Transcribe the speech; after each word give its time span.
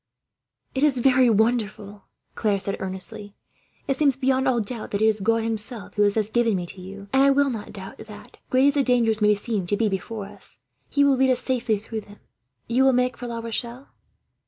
"It 0.73 0.81
is 0.81 0.97
very 0.97 1.29
wonderful," 1.29 2.05
Claire 2.33 2.59
said 2.59 2.75
earnestly. 2.79 3.35
"It 3.87 3.97
seems, 3.99 4.15
beyond 4.15 4.47
all 4.47 4.59
doubt, 4.59 4.89
that 4.89 5.01
it 5.03 5.05
is 5.05 5.21
God 5.21 5.43
Himself 5.43 5.93
who 5.93 6.01
has 6.01 6.15
thus 6.15 6.31
given 6.31 6.55
me 6.55 6.65
to 6.65 6.81
you; 6.81 7.07
and 7.13 7.21
I 7.21 7.29
will 7.29 7.51
not 7.51 7.71
doubt 7.71 7.99
that, 7.99 8.39
great 8.49 8.65
as 8.69 8.73
the 8.73 8.81
dangers 8.81 9.21
may 9.21 9.35
seem 9.35 9.67
to 9.67 9.77
be 9.77 9.89
before 9.89 10.25
us, 10.25 10.61
He 10.89 11.03
will 11.03 11.17
lead 11.17 11.29
us 11.29 11.39
safely 11.39 11.77
through 11.77 12.01
them. 12.01 12.17
"You 12.67 12.83
will 12.83 12.93
make 12.93 13.15
for 13.15 13.27
La 13.27 13.41
Rochelle?" 13.41 13.89